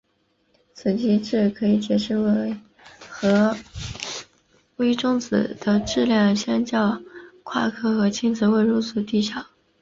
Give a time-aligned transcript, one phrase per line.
[0.73, 2.57] 此机制可以解释为
[3.07, 3.55] 何
[4.77, 6.99] 微中子的质量相较
[7.43, 9.45] 夸克和轻子会如此地小。